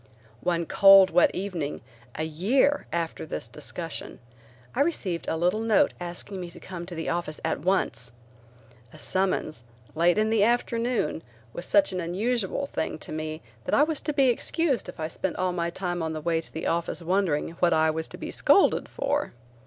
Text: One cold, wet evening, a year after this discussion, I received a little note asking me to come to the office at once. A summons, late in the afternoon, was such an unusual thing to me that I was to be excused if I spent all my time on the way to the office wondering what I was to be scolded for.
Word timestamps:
One 0.41 0.65
cold, 0.65 1.11
wet 1.11 1.29
evening, 1.31 1.81
a 2.15 2.23
year 2.23 2.87
after 2.91 3.23
this 3.23 3.47
discussion, 3.47 4.17
I 4.73 4.81
received 4.81 5.27
a 5.27 5.37
little 5.37 5.59
note 5.59 5.93
asking 5.99 6.41
me 6.41 6.49
to 6.49 6.59
come 6.59 6.87
to 6.87 6.95
the 6.95 7.07
office 7.07 7.39
at 7.45 7.59
once. 7.59 8.11
A 8.91 8.97
summons, 8.97 9.61
late 9.93 10.17
in 10.17 10.31
the 10.31 10.43
afternoon, 10.43 11.21
was 11.53 11.67
such 11.67 11.93
an 11.93 11.99
unusual 12.01 12.65
thing 12.65 12.97
to 12.97 13.11
me 13.11 13.43
that 13.65 13.75
I 13.75 13.83
was 13.83 14.01
to 14.01 14.11
be 14.11 14.29
excused 14.29 14.89
if 14.89 14.99
I 14.99 15.07
spent 15.07 15.35
all 15.35 15.51
my 15.53 15.69
time 15.69 16.01
on 16.01 16.13
the 16.13 16.21
way 16.21 16.41
to 16.41 16.51
the 16.51 16.65
office 16.65 17.03
wondering 17.03 17.51
what 17.59 17.71
I 17.71 17.91
was 17.91 18.07
to 18.07 18.17
be 18.17 18.31
scolded 18.31 18.89
for. 18.89 19.33